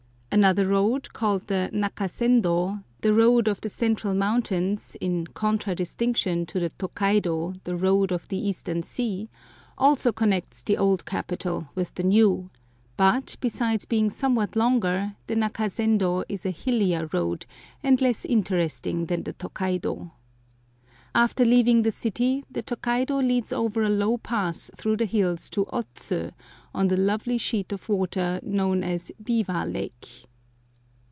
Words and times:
Another 0.33 0.65
road, 0.69 1.11
called 1.11 1.47
the 1.47 1.69
Nakasendo, 1.73 2.85
the 3.01 3.13
"Road 3.13 3.49
of 3.49 3.59
the 3.59 3.67
Central 3.67 4.15
Mountains," 4.15 4.95
in 5.01 5.27
contradistinction 5.27 6.45
to 6.45 6.57
the 6.57 6.69
Tokaido, 6.69 7.55
the 7.65 7.75
"Road 7.75 8.13
of 8.13 8.29
the 8.29 8.37
Eastern 8.37 8.81
Sea," 8.81 9.29
also 9.77 10.13
connects 10.13 10.63
the 10.63 10.77
old 10.77 11.05
capital 11.05 11.67
with 11.75 11.93
the 11.95 12.03
new; 12.03 12.49
but, 12.95 13.35
besides 13.41 13.83
being 13.83 14.09
somewhat 14.09 14.55
longer, 14.55 15.17
the 15.27 15.35
Nakasendo 15.35 16.23
is 16.29 16.45
a 16.45 16.51
hillier 16.51 17.09
road, 17.11 17.45
and 17.83 17.99
less 17.99 18.23
interesting 18.23 19.07
than 19.07 19.23
the 19.23 19.33
Tokaido. 19.33 20.13
After 21.13 21.43
leaving 21.43 21.81
the 21.83 21.91
city 21.91 22.45
the 22.49 22.61
Tokaido 22.61 23.21
leads 23.21 23.51
over 23.51 23.83
a 23.83 23.89
low 23.89 24.17
pass 24.17 24.71
through 24.77 24.95
the 24.95 25.05
hills 25.05 25.49
to 25.49 25.65
Otsu, 25.65 26.31
on 26.73 26.87
the 26.87 26.95
lovely 26.95 27.37
sheet 27.37 27.73
of 27.73 27.89
water 27.89 28.39
known 28.41 28.81
as 28.81 29.11
Biwa 29.21 29.65
Lake. 29.69 30.07